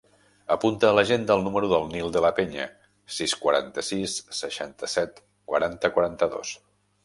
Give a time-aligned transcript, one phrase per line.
[0.53, 2.65] Apunta a l'agenda el número del Nil De La Peña:
[3.19, 6.59] sis, quaranta-sis, seixanta-set, quaranta, quaranta-dos.